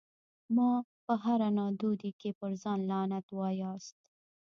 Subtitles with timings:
[0.55, 0.69] مه
[1.05, 3.95] په هره نادودي کي پر ځان لعنت واياست